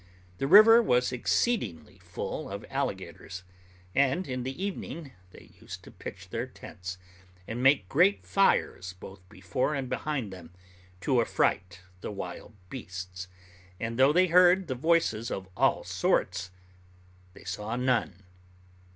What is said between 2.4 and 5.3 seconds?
of alligators; in the evening